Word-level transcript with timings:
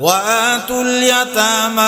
وآتوا 0.00 0.82
اليتامى 0.82 1.82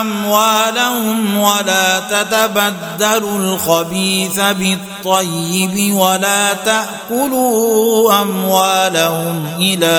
أموالهم 0.00 1.36
ولا 1.36 2.00
تتبدلوا 2.00 3.38
الخبيث 3.38 4.40
بالطيب 4.40 5.94
ولا 5.94 6.54
تأكلوا 6.54 8.22
أموالهم 8.22 9.46
إلى 9.58 9.96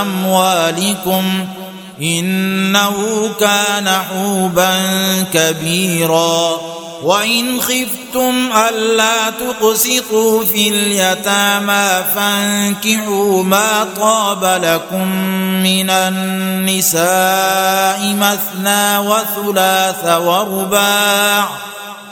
أموالكم 0.00 1.46
إنه 2.02 3.30
كان 3.40 3.88
حوبا 3.88 4.74
كبيرا. 5.34 6.60
وإن 7.02 7.60
خفتم 7.60 8.50
ألا 8.68 9.30
تقسطوا 9.30 10.44
في 10.44 10.68
اليتامى 10.68 12.04
فانكحوا 12.14 13.42
ما 13.42 13.86
طاب 13.96 14.44
لكم 14.64 15.08
من 15.62 15.90
النساء 15.90 17.00
مثنى 18.14 18.98
وثلاث 18.98 20.04
ورباع. 20.04 21.48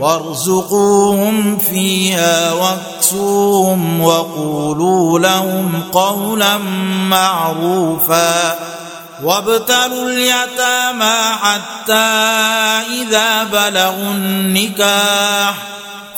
وارزقوهم 0.00 1.58
فيها 1.58 2.52
واكسوهم 2.52 4.00
وقولوا 4.00 5.18
لهم 5.18 5.82
قولا 5.92 6.58
معروفا 7.08 8.58
وابتلوا 9.22 10.10
اليتامى 10.10 11.18
حتى 11.42 12.08
إذا 13.02 13.44
بلغوا 13.44 14.12
النكاح 14.12 15.54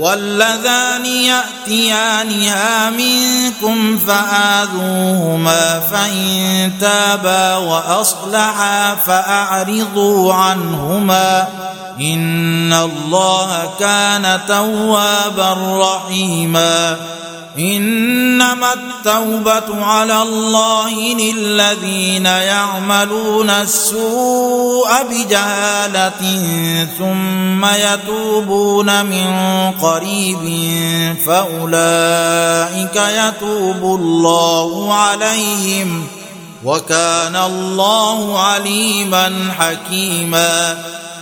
واللذان 0.00 1.06
يأتيانها 1.06 2.90
منكم 2.90 3.98
فآذوهما 3.98 5.80
فإن 5.80 6.72
تابا 6.80 7.56
وأصلحا 7.56 8.94
فأعرضوا 8.94 10.34
عنهما 10.34 11.48
ان 12.00 12.72
الله 12.72 13.70
كان 13.78 14.40
توابا 14.48 15.56
رحيما 15.82 16.96
انما 17.58 18.72
التوبه 18.72 19.84
على 19.84 20.22
الله 20.22 20.94
للذين 21.14 22.26
يعملون 22.26 23.50
السوء 23.50 24.88
بجهاله 25.10 26.20
ثم 26.98 27.64
يتوبون 27.64 29.06
من 29.06 29.30
قريب 29.82 30.74
فاولئك 31.26 32.96
يتوب 32.96 34.00
الله 34.00 34.94
عليهم 34.94 36.06
وكان 36.64 37.36
الله 37.36 38.38
عليما 38.38 39.32
حكيما 39.58 40.78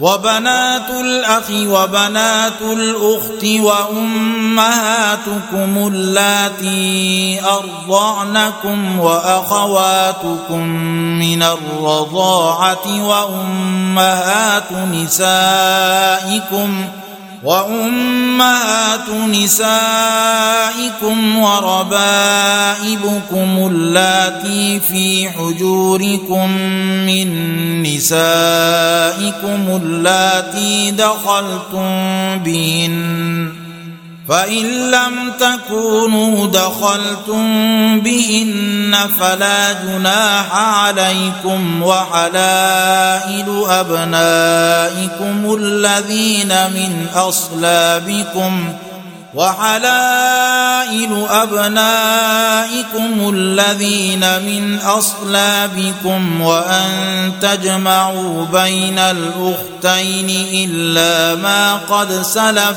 وبنات 0.00 0.90
الأخ 0.90 1.50
وبنات 1.50 2.62
الأخت 2.62 3.44
وأمهاتكم 3.60 4.60
اللاتي 5.92 7.40
أرضعنكم 7.44 9.00
وأخواتكم 9.00 10.66
من 11.18 11.42
الرضاعة 11.42 13.06
وأمهات 13.06 14.72
نسائكم 14.72 16.84
وأمهات 17.44 19.10
نسائكم 19.10 19.68
وربائبكم 21.38 22.90
اللاتي 23.70 24.80
في 24.80 25.30
حجوركم 25.30 26.50
من 27.06 27.28
نسائكم 27.82 29.80
اللاتي 29.82 30.90
دخلتم 30.90 31.88
بهن 32.38 33.59
فإن 34.30 34.90
لم 34.90 35.32
تكونوا 35.40 36.46
دخلتم 36.46 38.00
بهن 38.00 38.96
فلا 39.20 39.72
جناح 39.72 40.54
عليكم 40.54 41.82
وحلائل 41.82 43.64
أبنائكم 43.68 45.56
الذين 45.60 46.48
من 46.48 47.06
أصلابكم 47.14 48.72
وحلائل 49.34 51.26
أبنائكم 51.30 53.30
الذين 53.34 54.20
من 54.20 54.78
أصلابكم 54.78 56.40
وأن 56.40 56.88
تجمعوا 57.40 58.46
بين 58.46 58.98
الأختين 58.98 60.46
إلا 60.52 61.34
ما 61.34 61.74
قد 61.74 62.22
سلف 62.22 62.76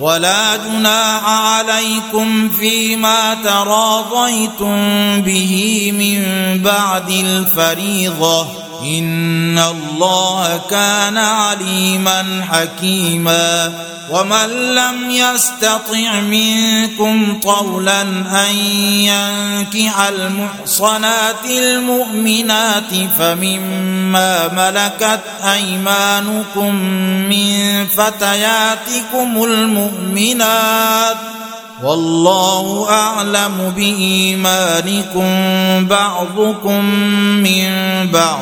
ولا 0.00 0.56
جناح 0.56 1.28
عليكم 1.28 2.48
فيما 2.48 3.34
تراضيتم 3.34 4.76
به 5.22 5.92
من 5.98 6.22
بعد 6.62 7.10
الفريضة. 7.10 8.65
إن 8.82 9.58
الله 9.58 10.60
كان 10.70 11.18
عليما 11.18 12.44
حكيما 12.50 13.72
ومن 14.10 14.74
لم 14.74 15.10
يستطع 15.10 16.20
منكم 16.20 17.40
طولا 17.42 18.02
أن 18.48 18.54
ينكح 18.84 20.00
المحصنات 20.00 21.44
المؤمنات 21.50 22.94
فمما 23.18 24.48
ملكت 24.48 25.20
أيمانكم 25.44 26.74
من 27.28 27.86
فتياتكم 27.86 29.44
المؤمنات 29.44 31.16
والله 31.82 32.90
أعلم 32.90 33.72
بإيمانكم 33.76 35.26
بعضكم 35.86 36.84
من 37.42 37.70
بعض. 38.12 38.40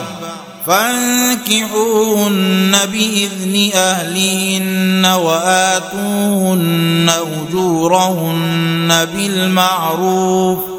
فانكحوهن 0.67 2.77
بإذن 2.93 3.71
أهلهن 3.75 5.07
وآتوهن 5.07 7.11
أجورهن 7.49 9.07
بالمعروف. 9.15 10.74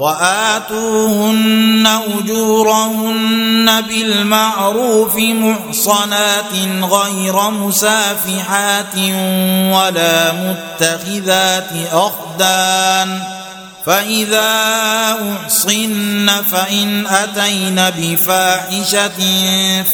وآتوهن 0.00 1.86
أجورهن 2.18 3.80
بالمعروف 3.80 5.16
محصنات 5.16 6.52
غير 6.82 7.50
مسافحات 7.50 8.96
ولا 9.74 10.32
متخذات 10.32 11.70
أخدان 11.92 13.22
فإذا 13.86 14.52
أحصن 15.12 16.30
فإن 16.52 17.06
أتين 17.06 17.90
بفاحشة 17.98 19.20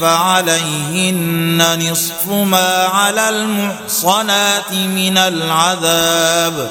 فعليهن 0.01 1.91
نصف 1.91 2.29
ما 2.29 2.89
على 2.93 3.29
المحصنات 3.29 4.73
من 4.73 5.19
العذاب 5.19 6.71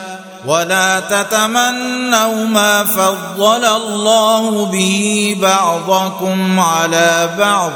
ولا 0.45 0.99
تتمنوا 0.99 2.45
ما 2.45 2.83
فضل 2.83 3.65
الله 3.65 4.65
به 4.65 5.37
بعضكم 5.41 6.59
على 6.59 7.29
بعض 7.39 7.71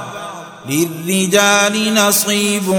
للرجال 0.69 1.93
نصيب 1.93 2.69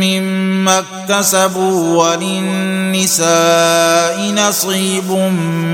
مما 0.00 0.78
اكتسبوا 0.78 2.04
وللنساء 2.04 3.26
نصيب 4.36 5.10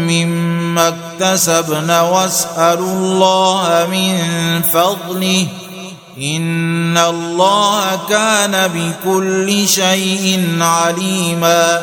مما 0.09 0.89
اكتسبن 0.89 1.91
واسألوا 1.91 2.93
الله 2.93 3.89
من 3.91 4.19
فضله 4.63 5.47
إن 6.19 6.99
الله 6.99 7.99
كان 8.09 8.71
بكل 8.75 9.69
شيء 9.69 10.59
عليما 10.61 11.83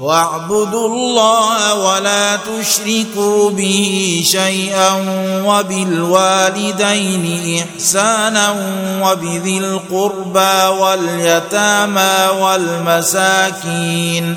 واعبدوا 0.00 0.88
الله 0.88 1.74
ولا 1.74 2.36
تشركوا 2.36 3.50
به 3.50 4.20
شيئا 4.24 4.92
وبالوالدين 5.44 7.24
إحسانا 7.74 8.56
وبذي 9.02 9.58
القربى 9.58 10.66
واليتامى 10.80 12.28
والمساكين 12.40 14.36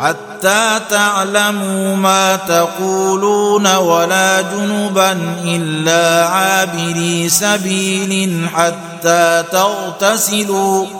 حتى 0.00 0.80
تعلموا 0.90 1.96
ما 1.96 2.36
تقولون 2.36 3.76
ولا 3.76 4.40
جنبا 4.40 5.12
إلا 5.44 6.26
عابري 6.26 7.28
سبيل 7.28 8.48
حتى 8.54 9.44
تغتسلوا. 9.52 10.99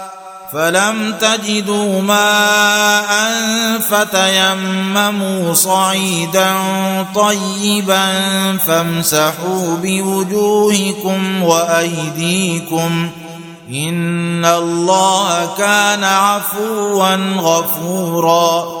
فلم 0.53 1.13
تجدوا 1.21 2.01
ماء 2.01 3.09
فتيمموا 3.79 5.53
صعيدا 5.53 6.55
طيبا 7.15 8.07
فامسحوا 8.57 9.75
بوجوهكم 9.81 11.43
وأيديكم 11.43 13.09
إن 13.69 14.45
الله 14.45 15.49
كان 15.57 16.03
عفوا 16.03 17.15
غفورا 17.37 18.80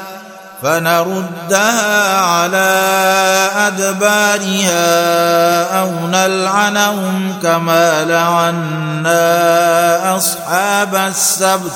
فنردها 0.61 2.17
على 2.17 2.71
أدبارها 3.55 4.81
أو 5.81 5.89
نلعنهم 6.07 7.39
كما 7.43 8.05
لعنا 8.05 9.21
أصحاب 10.17 10.95
السبت 10.95 11.71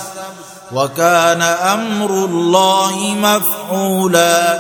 وكان 0.71 1.41
أمر 1.41 2.09
الله 2.09 3.15
مفعولا 3.19 4.59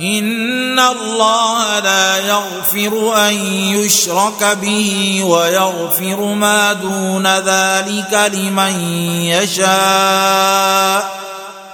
إن 0.00 0.78
الله 0.78 1.78
لا 1.78 2.18
يغفر 2.18 3.14
أن 3.28 3.34
يشرك 3.74 4.56
به 4.62 5.20
ويغفر 5.24 6.20
ما 6.20 6.72
دون 6.72 7.26
ذلك 7.26 8.30
لمن 8.34 8.80
يشاء 9.22 11.22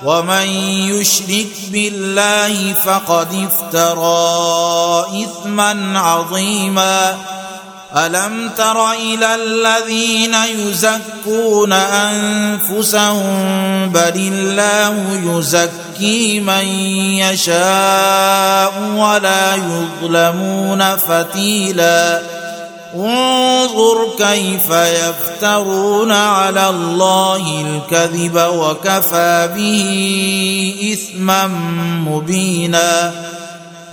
ومن 0.05 0.47
يشرك 0.91 1.71
بالله 1.73 2.75
فقد 2.87 3.49
افترى 3.51 5.25
إثما 5.25 6.01
عظيما. 6.01 7.17
ألم 7.97 8.51
تر 8.57 8.93
إلى 8.93 9.35
الذين 9.35 10.35
يزكون 10.35 11.73
أنفسهم 11.73 13.29
بل 13.89 14.33
الله 14.35 15.21
يزكي 15.25 16.41
من 16.41 16.67
يشاء 17.19 18.73
ولا 18.97 19.55
يظلمون 19.55 20.97
فتيلا 20.97 22.21
انظر 22.95 24.09
كيف 24.19 24.71
يفترون 24.71 26.13
على 26.13 26.69
الله 26.69 27.61
الكذب 27.61 28.37
وكفى 28.55 29.51
به 29.57 29.95
إثما 30.93 31.47
مبينا. 32.07 33.13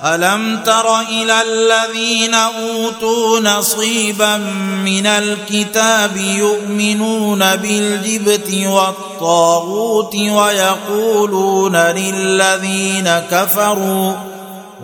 ألم 0.04 0.60
تر 0.66 1.00
إلى 1.00 1.42
الذين 1.42 2.34
أوتوا 2.34 3.40
نصيبا 3.40 4.38
من 4.86 5.06
الكتاب 5.06 6.18
يؤمنون 6.18 7.56
بالجبت 7.56 8.54
والطاغوت 8.66 10.16
ويقولون 10.16 11.76
للذين 11.76 13.22
كفروا 13.32 14.35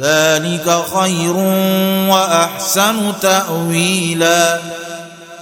ذلك 0.00 0.82
خير 0.94 1.36
وأحسن 2.08 3.12
تأويلا. 3.22 4.58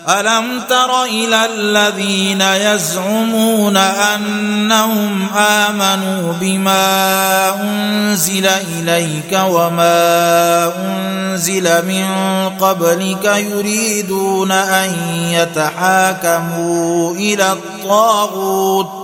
ألم 0.09 0.61
تر 0.69 1.05
إلى 1.05 1.47
الذين 1.47 2.41
يزعمون 2.41 3.77
أنهم 3.77 5.27
آمنوا 5.37 6.33
بما 6.41 7.61
أنزل 7.61 8.47
إليك 8.47 9.41
وما 9.45 10.73
أنزل 10.77 11.87
من 11.87 12.07
قبلك 12.61 13.25
يريدون 13.25 14.53
أن 14.53 14.95
يتحاكموا 15.31 17.13
إلى 17.15 17.53
الطاغوت 17.53 19.04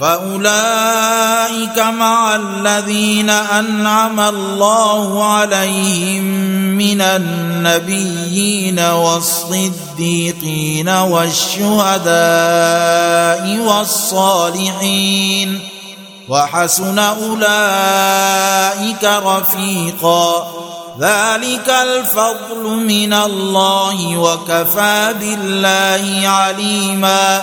فأولئك 0.00 1.78
مع 1.78 2.36
الذين 2.36 3.30
أنعم 3.30 4.20
الله 4.20 5.24
عليهم 5.24 6.24
من 6.78 7.00
النبيين 7.00 8.80
والصديقين 8.80 10.88
والشهداء 10.88 12.08
والصالحين 13.58 15.60
وحسن 16.28 16.98
أولئك 16.98 17.44
رفيقا 19.04 20.48
ذلك 21.00 21.70
الفضل 21.82 22.64
من 22.64 23.12
الله 23.12 24.18
وكفى 24.18 25.14
بالله 25.20 26.28
عليما 26.28 27.42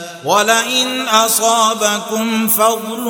ولئن 0.25 1.07
أصابكم 1.07 2.47
فضل 2.47 3.03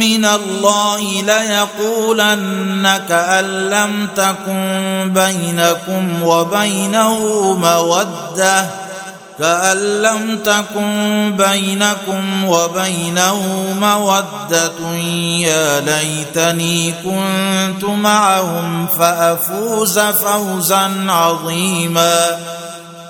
من 0.00 0.24
الله 0.24 1.22
ليقولن 1.22 3.00
كان 3.08 3.44
لم 3.70 4.08
تكن 4.16 5.10
بينكم 5.14 6.22
وبينه 6.22 7.18
مودة. 7.54 8.66
كأن 9.38 10.02
لم 10.02 10.38
تكن 10.44 11.34
بينكم 11.36 12.44
وبينه 12.44 13.42
مودة. 13.80 14.96
يا 15.38 15.80
ليتني 15.80 16.94
كنت 17.04 17.84
معهم 17.84 18.86
فأفوز 18.98 19.98
فوزا 19.98 20.90
عظيما. 21.08 22.38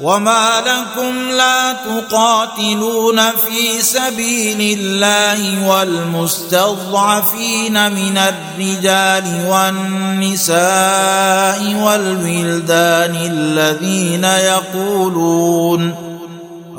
وما 0.00 0.60
لكم 0.60 1.30
لا 1.30 1.72
تقاتلون 1.72 3.20
في 3.30 3.82
سبيل 3.82 4.78
الله 4.78 5.68
والمستضعفين 5.68 7.12
من 7.92 8.18
الرجال 8.18 9.46
والنساء 9.48 10.54
والولدان 11.84 13.16
الذين 13.16 14.24
يقولون 14.24 15.94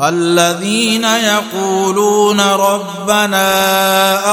الذين 0.04 1.04
يقولون 1.04 2.41
ربنا 2.41 3.47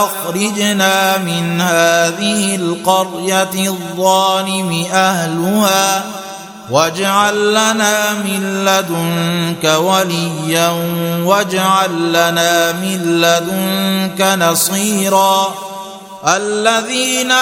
اخرجنا 0.05 1.19
من 1.19 1.61
هذه 1.61 2.55
القريه 2.55 3.69
الظالم 3.69 4.87
اهلها 4.93 6.05
واجعل 6.73 7.51
لنا 7.51 8.13
من 8.13 8.65
لدنك 8.65 9.65
وليا 9.79 10.69
واجعل 11.25 12.09
لنا 12.09 12.73
من 12.73 13.21
لدنك 13.21 14.21
نصيرا. 14.21 15.55
الذين 16.27 17.33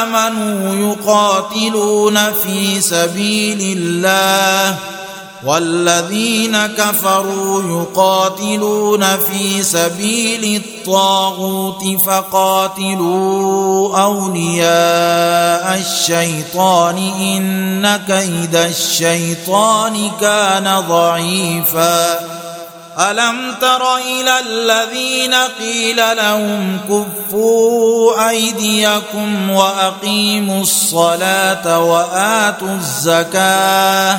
آمنوا 0.00 0.92
يقاتلون 0.92 2.32
في 2.32 2.80
سبيل 2.80 3.78
الله 3.78 4.76
والذين 5.44 6.66
كفروا 6.66 7.62
يقاتلون 7.62 9.16
في 9.16 9.62
سبيل 9.62 10.62
الطاغوت 10.64 11.84
فقاتلوا 12.06 13.98
أولياء 14.02 15.80
الشيطان 15.80 16.96
إن 17.20 17.96
كيد 17.96 18.56
الشيطان 18.56 20.10
كان 20.20 20.84
ضعيفا 20.88 22.20
ألم 22.98 23.54
تر 23.60 23.96
إلى 23.96 24.40
الذين 24.40 25.34
قيل 25.34 25.96
لهم 26.16 26.78
كفوا 26.88 28.28
أيديكم 28.28 29.50
وأقيموا 29.50 30.62
الصلاة 30.62 31.78
وآتوا 31.78 32.74
الزكاة 32.74 34.18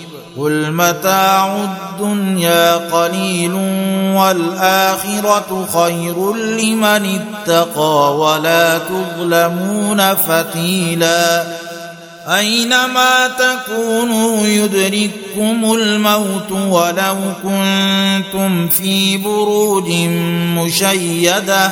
قل 0.41 0.71
متاع 0.71 1.55
الدنيا 1.55 2.75
قليل 2.75 3.53
والاخره 4.15 5.67
خير 5.73 6.33
لمن 6.35 7.21
اتقى 7.21 8.17
ولا 8.17 8.77
تظلمون 8.77 10.15
فتيلا 10.15 11.43
اينما 12.27 13.27
تكونوا 13.27 14.45
يدرككم 14.45 15.73
الموت 15.73 16.51
ولو 16.51 17.17
كنتم 17.43 18.67
في 18.67 19.17
بروج 19.17 19.89
مشيده 20.57 21.71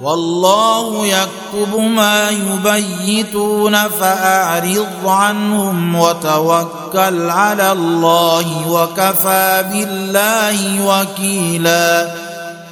والله 0.00 1.06
يكتب 1.06 1.80
ما 1.80 2.30
يبيتون 2.30 3.88
فأعرض 3.88 5.06
عنهم 5.06 5.96
وتوكل 5.96 7.30
على 7.30 7.72
الله 7.72 8.68
وكفى 8.68 9.64
بالله 9.72 10.86
وكيلا. 10.86 12.08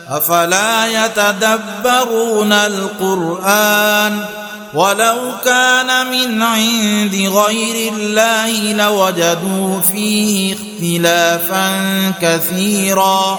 أفلا 0.08 1.04
يتدبرون 1.04 2.52
القرآن؟ 2.52 4.24
ولو 4.74 5.16
كان 5.44 6.06
من 6.06 6.42
عند 6.42 7.14
غير 7.14 7.92
الله 7.92 8.72
لوجدوا 8.72 9.80
فيه 9.80 10.54
اختلافا 10.54 11.80
كثيرا. 12.22 13.38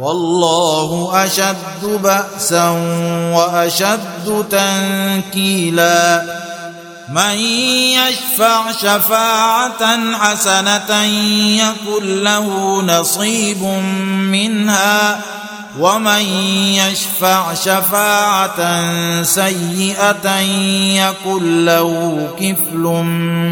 والله 0.00 1.10
أشد 1.24 1.84
بأسا 1.84 2.68
وأشد 3.34 4.44
تنكيلا. 4.50 6.24
من 7.08 7.34
يشفع 7.98 8.72
شفاعة 8.72 10.14
حسنة 10.14 11.04
يكن 11.56 12.22
له 12.24 12.46
نصيب 12.82 13.62
منها. 14.32 15.20
ومن 15.78 16.22
يشفع 16.74 17.54
شفاعة 17.54 18.60
سيئة 19.22 20.40
يكن 20.94 21.64
له 21.64 22.28
كفل 22.40 22.84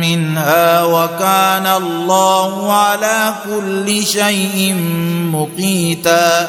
منها 0.01 0.83
وكان 0.83 1.67
الله 1.67 2.73
على 2.73 3.35
كل 3.45 4.07
شيء 4.07 4.75
مقيتا 5.33 6.49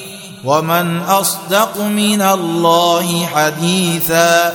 ومن 0.43 1.01
أصدق 1.01 1.77
من 1.81 2.21
الله 2.21 3.25
حديثا 3.25 4.53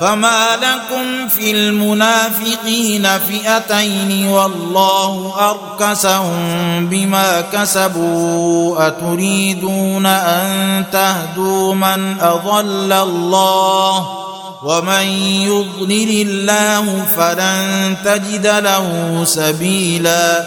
فما 0.00 0.46
لكم 0.56 1.28
في 1.28 1.50
المنافقين 1.50 3.08
فئتين 3.18 4.28
والله 4.28 5.34
أركسهم 5.50 6.86
بما 6.86 7.40
كسبوا 7.40 8.86
أتريدون 8.86 10.06
أن 10.06 10.84
تهدوا 10.92 11.74
من 11.74 12.20
أضل 12.20 12.92
الله 12.92 14.08
ومن 14.62 15.06
يضلل 15.42 16.28
الله 16.28 17.04
فلن 17.16 17.96
تجد 18.04 18.46
له 18.46 19.20
سبيلا 19.24 20.46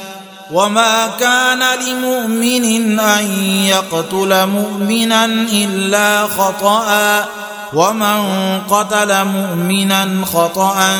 وما 0.51 1.07
كان 1.19 1.59
لمؤمن 1.87 2.99
ان 2.99 3.25
يقتل 3.65 4.45
مؤمنا 4.45 5.25
الا 5.25 6.27
خطأ. 6.27 7.25
ومن 7.73 8.59
قتل 8.69 9.25
مؤمنا 9.25 10.25
خطأ 10.25 10.97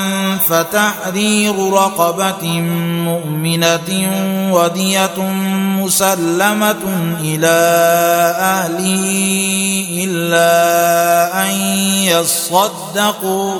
فتحرير 0.48 1.74
رقبة 1.74 2.48
مؤمنة 3.06 3.90
ودية 4.52 5.20
مسلمة 5.80 6.84
إلى 7.22 7.58
أهله 8.40 9.06
إلا 10.04 10.52
أن 11.46 11.52
يصدقوا 12.04 13.60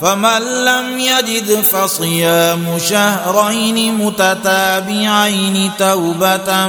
فمن 0.00 0.64
لم 0.64 0.98
يجد 0.98 1.60
فصيام 1.60 2.78
شهرين 2.78 3.94
متتابعين 3.94 5.70
توبة 5.78 6.68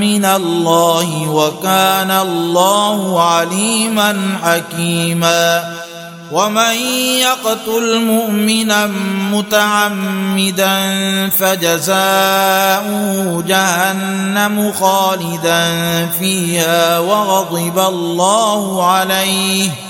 من 0.00 0.24
الله 0.24 1.28
وكان 1.28 2.10
الله 2.10 3.22
عليما 3.22 4.38
حكيما. 4.42 5.74
ومن 6.32 6.74
يقتل 7.18 8.04
مؤمنا 8.04 8.86
متعمدا 9.32 10.80
فجزاؤه 11.28 13.44
جهنم 13.46 14.72
خالدا 14.72 15.66
فيها 16.18 16.98
وغضب 16.98 17.78
الله 17.78 18.86
عليه. 18.86 19.89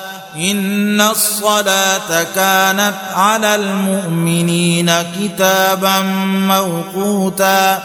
إن 0.35 1.01
الصلاة 1.01 2.23
كانت 2.35 2.93
على 3.13 3.55
المؤمنين 3.55 4.91
كتابا 5.01 6.01
موقوتا. 6.47 7.83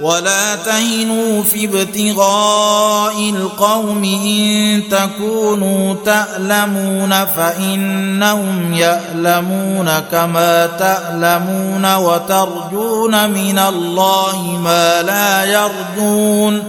ولا 0.00 0.56
تهنوا 0.56 1.42
في 1.42 1.64
ابتغاء 1.64 3.30
القوم 3.30 4.04
إن 4.04 4.82
تكونوا 4.90 5.94
تألمون 6.04 7.24
فإنهم 7.24 8.74
يألمون 8.74 9.98
كما 10.12 10.66
تألمون 10.66 11.94
وترجون 11.94 13.30
من 13.30 13.58
الله 13.58 14.42
ما 14.64 15.02
لا 15.02 15.44
يرجون. 15.44 16.62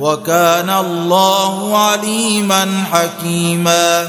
وكان 0.00 0.70
الله 0.70 1.78
عليما 1.78 2.84
حكيما. 2.92 4.08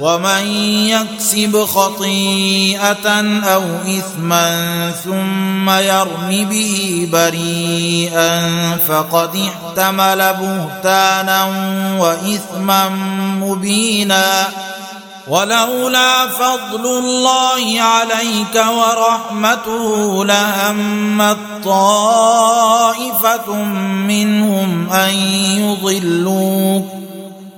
ومن 0.00 0.46
يكسب 0.88 1.64
خطيئة 1.64 3.08
أو 3.44 3.62
إثما 3.98 4.90
ثم 5.04 5.70
يرم 5.70 6.48
به 6.50 7.08
بريئا 7.12 8.50
فقد 8.88 9.30
احتمل 9.36 10.34
بهتانا 10.34 11.44
وإثما 11.98 12.88
مبينا. 13.40 14.48
ولولا 15.28 16.26
فضل 16.26 16.86
الله 16.86 17.80
عليك 17.80 18.54
ورحمته 18.54 20.24
لهمت 20.24 21.38
طائفة 21.64 23.52
منهم 24.06 24.90
أن 24.90 25.14
يضلوك. 25.58 27.15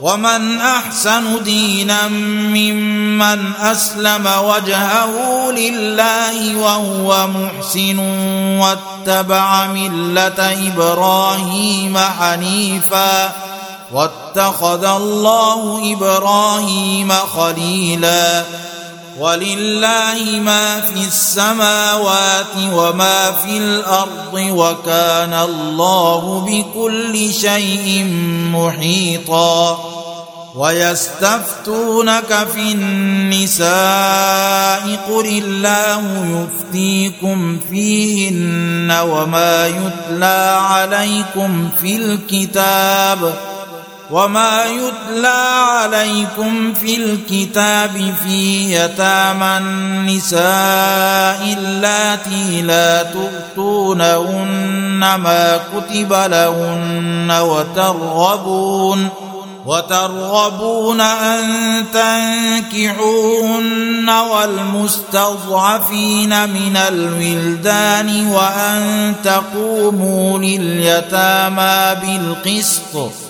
ومن 0.00 0.60
أحسن 0.60 1.42
دينا 1.42 2.08
ممن 2.08 3.52
أسلم 3.60 4.28
وجهه 4.44 5.50
لله 5.50 6.56
وهو 6.56 7.26
محسن 7.26 7.98
واتبع 8.58 9.66
ملة 9.66 10.68
إبراهيم 10.68 11.98
حنيفا 11.98 13.32
واتخذ 13.92 14.84
الله 14.84 15.92
إبراهيم 15.92 17.12
خليلا 17.36 18.44
ولله 19.20 20.40
ما 20.40 20.80
في 20.80 21.00
السماوات 21.06 22.56
وما 22.72 23.32
في 23.32 23.58
الأرض 23.58 24.34
وكان 24.34 25.34
الله 25.34 26.40
بكل 26.48 27.34
شيء 27.34 28.04
محيطا 28.52 29.78
ويستفتونك 30.54 32.48
في 32.54 32.72
النساء 32.72 33.70
قل 35.08 35.26
الله 35.26 36.26
يفتيكم 36.26 37.58
فيهن 37.70 38.90
وما 38.90 39.66
يتلى 39.66 40.58
عليكم 40.60 41.68
في 41.80 41.96
الكتاب 41.96 43.34
وما 44.10 44.64
يتلى 44.64 45.62
عليكم 45.68 46.74
في 46.74 46.96
الكتاب 46.96 48.14
في 48.24 48.72
يتامى 48.74 49.58
النساء 49.58 50.38
اللاتي 51.58 52.62
لا 52.62 53.02
تؤتونهن 53.02 54.98
ما 54.98 55.60
كتب 55.74 56.12
لهن 56.12 57.30
وترغبون 57.30 59.08
وترغبون 59.66 61.00
أن 61.00 61.84
تنكحوهن 62.72 64.10
والمستضعفين 64.30 65.48
من 66.48 66.76
الولدان 66.76 68.26
وأن 68.26 69.14
تقوموا 69.24 70.38
لليتامى 70.38 71.96
بالقسط 72.00 73.29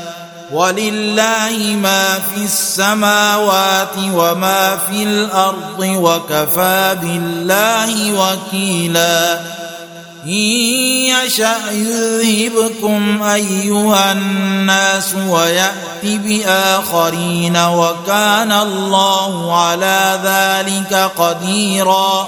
ولله 0.51 1.77
ما 1.81 2.19
في 2.19 2.43
السماوات 2.43 3.95
وما 4.13 4.77
في 4.89 5.03
الأرض 5.03 5.79
وكفى 5.79 6.97
بالله 7.01 8.13
وكيلا. 8.13 9.39
إن 10.25 10.29
يشأ 10.29 11.55
يذهبكم 11.71 13.23
أيها 13.23 14.11
الناس 14.11 15.15
ويأت 15.29 16.03
بآخرين 16.03 17.57
وكان 17.57 18.51
الله 18.51 19.61
على 19.61 20.19
ذلك 20.23 21.11
قديرا. 21.17 22.27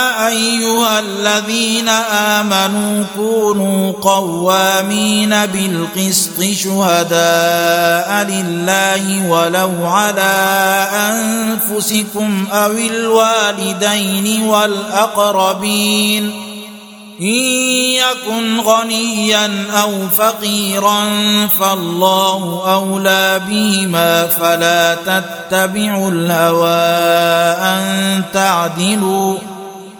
أيها 0.31 0.99
الذين 0.99 1.89
آمنوا 2.39 3.03
كونوا 3.15 3.91
قوامين 4.01 5.29
بالقسط 5.29 6.43
شهداء 6.43 8.27
لله 8.29 9.29
ولو 9.29 9.85
على 9.85 10.87
أنفسكم 10.93 12.47
أو 12.51 12.71
الوالدين 12.71 14.43
والأقربين 14.43 16.31
إن 17.21 17.43
يكن 18.01 18.59
غنيا 18.59 19.65
أو 19.83 19.91
فقيرا 20.17 21.03
فالله 21.59 22.73
أولى 22.73 23.41
بهما 23.49 24.27
فلا 24.27 24.95
تتبعوا 24.95 26.11
الهوى 26.11 26.67
أن 27.61 28.23
تعدلوا 28.33 29.37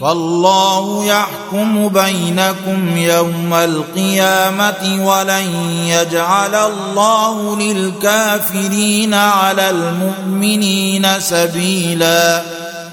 فالله 0.00 1.04
يحكم 1.04 1.88
بينكم 1.88 2.96
يوم 2.96 3.54
القيامة 3.54 5.06
ولن 5.06 5.70
يجعل 5.86 6.54
الله 6.54 7.56
للكافرين 7.56 9.14
على 9.14 9.70
المؤمنين 9.70 11.20
سبيلا. 11.20 12.42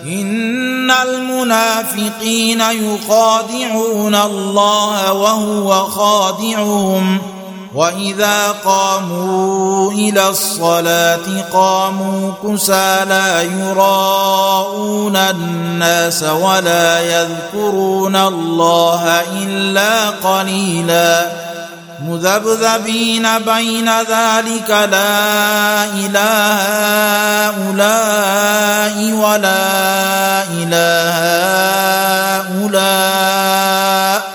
إن 0.05 0.91
المنافقين 0.91 2.61
يخادعون 2.61 4.15
الله 4.15 5.13
وهو 5.13 5.85
خادعهم. 5.85 7.34
واذا 7.75 8.51
قاموا 8.65 9.91
إلى 9.91 10.27
الصلاه 10.29 11.43
قاموا 11.53 12.31
كسى 12.43 13.05
لا 13.09 13.41
يراءون 13.41 15.15
الناس 15.15 16.23
ولا 16.23 16.99
يذكرون 16.99 18.15
الله 18.15 19.21
الا 19.41 20.09
قليلا 20.09 21.25
مذبذبين 22.07 23.27
بين 23.39 23.89
ذلك 23.89 24.69
لا 24.69 25.85
إله 25.85 26.95
هؤلاء 27.45 29.13
ولا 29.13 30.43
إله 30.43 31.15
هؤلاء 32.61 34.34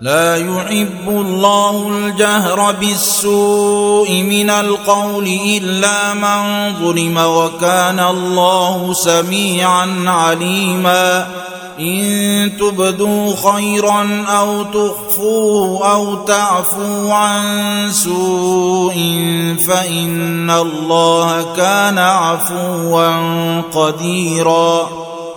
لا 0.00 0.36
يحب 0.36 1.08
الله 1.08 1.88
الجهر 1.88 2.72
بالسوء 2.80 4.10
من 4.12 4.50
القول 4.50 5.26
إلا 5.26 6.14
من 6.14 6.72
ظلم 6.80 7.16
وكان 7.16 8.00
الله 8.00 8.92
سميعا 8.92 10.04
عليما. 10.06 11.26
إن 11.80 12.52
تبدوا 12.60 13.32
خيرا 13.52 14.24
أو 14.28 14.62
تخفوه 14.62 15.92
أو 15.92 16.14
تعفوا 16.14 17.14
عن 17.14 17.44
سوء 17.92 18.94
فإن 19.68 20.50
الله 20.50 21.54
كان 21.56 21.98
عفوا 21.98 23.60
قديرا. 23.60 24.88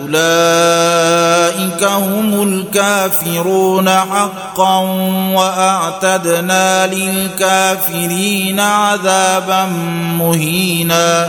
أولئك 0.00 1.84
هم 1.84 2.42
الكافرون 2.42 3.88
حقا 3.88 4.78
وأعتدنا 5.34 6.86
للكافرين 6.86 8.60
عذابا 8.60 9.64
مهينا 10.18 11.28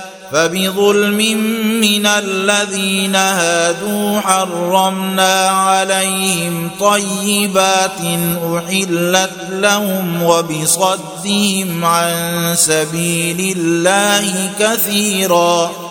فبظلم 0.31 1.17
من 1.81 2.05
الذين 2.05 3.15
هادوا 3.15 4.19
حرمنا 4.19 5.47
عليهم 5.49 6.69
طيبات 6.79 8.01
أحلت 8.57 9.37
لهم 9.49 10.23
وبصدهم 10.23 11.85
عن 11.85 12.53
سبيل 12.55 13.57
الله 13.57 14.51
كثيرا. 14.59 15.90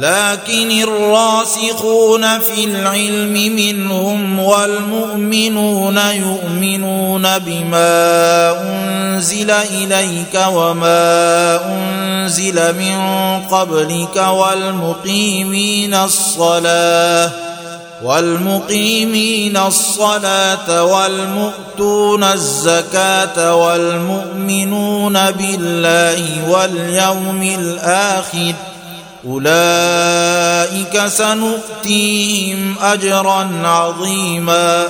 لكن 0.00 0.70
الراسخون 0.70 2.38
في 2.38 2.64
العلم 2.64 3.32
منهم 3.56 4.38
والمؤمنون 4.38 5.96
يؤمنون 5.96 7.38
بما 7.38 8.52
أنزل 8.62 9.50
إليك 9.50 10.40
وما 10.48 11.60
أنزل 11.66 12.74
من 12.74 12.98
قبلك 13.50 14.16
والمقيمين 14.16 15.94
الصلاة 15.94 17.30
والمقيمين 18.02 19.56
الصلاة 19.56 20.84
والمؤتون 20.84 22.24
الزكاة 22.24 23.54
والمؤمنون 23.54 25.30
بالله 25.30 26.50
واليوم 26.50 27.42
الآخر 27.42 28.54
أولئك 29.26 31.06
سنؤتيهم 31.06 32.74
أجرا 32.82 33.48
عظيما. 33.64 34.86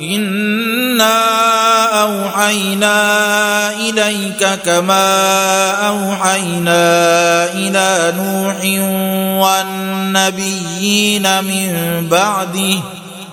إنا 0.00 1.20
أوحينا 2.02 3.72
إليك 3.72 4.48
كما 4.64 5.70
أوحينا 5.88 6.84
إلى 7.52 8.12
نوح 8.16 8.56
والنبيين 9.44 11.44
من 11.44 12.06
بعده 12.10 12.78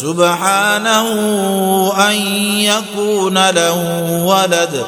سبحانه 0.00 1.08
أن 2.10 2.16
يكون 2.58 3.50
له 3.50 4.10
ولد 4.26 4.84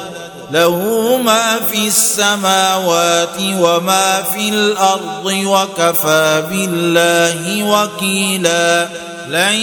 له 0.51 0.77
ما 1.25 1.59
في 1.71 1.87
السماوات 1.87 3.39
وما 3.39 4.21
في 4.33 4.49
الأرض 4.49 5.25
وكفى 5.25 6.43
بالله 6.49 7.63
وكيلا. 7.63 8.87
لن 9.29 9.55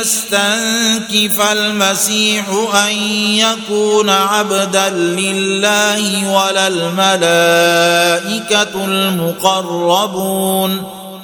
يستنكف 0.00 1.52
المسيح 1.52 2.44
أن 2.86 2.92
يكون 3.36 4.10
عبدا 4.10 4.88
لله 4.90 6.32
ولا 6.32 6.66
الملائكة 6.66 8.04
المقربون. 8.84 10.24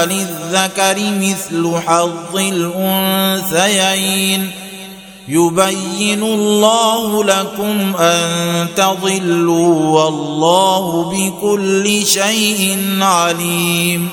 فللذكر 0.00 0.96
مثل 0.98 1.80
حظ 1.86 2.36
الأنثيين. 2.36 4.50
يبين 5.28 6.22
الله 6.22 7.24
لكم 7.24 7.96
أن 7.96 8.66
تضلوا 8.76 10.02
والله 10.02 11.04
بكل 11.04 12.06
شيء 12.06 12.78
عليم. 13.00 14.08